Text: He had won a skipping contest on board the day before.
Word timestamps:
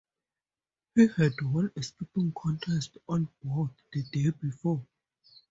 He 0.95 1.05
had 1.15 1.33
won 1.43 1.71
a 1.75 1.83
skipping 1.83 2.31
contest 2.33 2.97
on 3.07 3.29
board 3.43 3.69
the 3.93 4.01
day 4.01 4.31
before. 4.31 4.83